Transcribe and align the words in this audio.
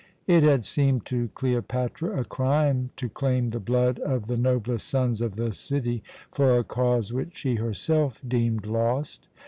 It 0.25 0.41
had 0.41 0.65
seemed 0.65 1.05
to 1.05 1.27
Cleopatra 1.35 2.19
a 2.19 2.25
crime 2.25 2.89
to 2.95 3.07
claim 3.07 3.49
the 3.51 3.59
blood 3.59 3.99
of 3.99 4.25
the 4.25 4.35
noblest 4.35 4.87
sons 4.87 5.21
of 5.21 5.35
the 5.35 5.53
city 5.53 6.01
for 6.31 6.57
a 6.57 6.63
cause 6.63 7.13
which 7.13 7.37
she 7.37 7.57
herself 7.57 8.19
deemed 8.27 8.65
lost. 8.65 9.27